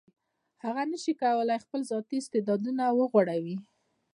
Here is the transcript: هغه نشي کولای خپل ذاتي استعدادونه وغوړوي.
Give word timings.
هغه 0.63 0.83
نشي 0.91 1.13
کولای 1.23 1.59
خپل 1.65 1.81
ذاتي 1.91 2.15
استعدادونه 2.19 2.83
وغوړوي. 2.97 3.55